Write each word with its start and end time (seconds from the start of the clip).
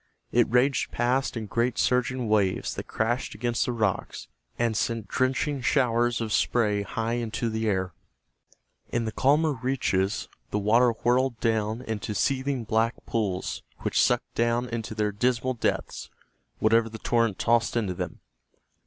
It 0.31 0.49
raged 0.49 0.89
past 0.89 1.37
in 1.37 1.45
great 1.45 1.77
surging 1.77 2.27
waves 2.27 2.73
that 2.73 2.87
crashed 2.87 3.35
against 3.35 3.67
the 3.67 3.71
rocks 3.71 4.27
and 4.57 4.75
sent 4.75 5.07
drenching 5.07 5.61
showers 5.61 6.19
of 6.21 6.33
spray 6.33 6.81
high 6.81 7.13
into 7.21 7.49
the 7.51 7.67
air. 7.69 7.93
In 8.89 9.05
the 9.05 9.11
calmer 9.11 9.53
reaches 9.61 10.27
the 10.49 10.57
water 10.57 10.89
whirled 10.89 11.39
down 11.39 11.83
into 11.83 12.15
seething 12.15 12.63
black 12.63 12.95
pools 13.05 13.61
which 13.81 14.01
sucked 14.01 14.33
down 14.33 14.67
into 14.69 14.95
their 14.95 15.11
dismal 15.11 15.53
depths 15.53 16.09
whatever 16.57 16.89
the 16.89 16.97
torrent 16.97 17.37
tossed 17.37 17.77
into 17.77 17.93
them. 17.93 18.21